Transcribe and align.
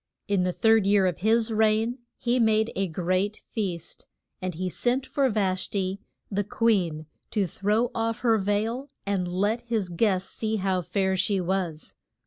In 0.27 0.41
the 0.41 0.51
third 0.51 0.87
year 0.87 1.05
of 1.05 1.19
his 1.19 1.53
reign 1.53 1.99
he 2.17 2.39
made 2.39 2.71
a 2.75 2.87
great 2.87 3.37
feast. 3.51 4.07
And 4.41 4.55
he 4.55 4.67
sent 4.67 5.05
for 5.05 5.29
Vash 5.29 5.67
ti, 5.67 5.99
the 6.31 6.43
queen, 6.43 7.05
to 7.29 7.45
throw 7.45 7.91
off 7.93 8.21
her 8.21 8.39
veil 8.39 8.89
and 9.05 9.27
let 9.27 9.61
his 9.61 9.89
guests 9.89 10.33
see 10.33 10.55
how 10.55 10.81
fair 10.81 11.15
she 11.15 11.39
was. 11.39 11.93